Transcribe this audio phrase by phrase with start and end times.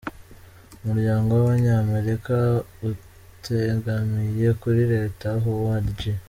[0.81, 2.33] Umuryango w’Abanyamerika
[2.89, 6.01] utegamiye kuri Leta Howard G.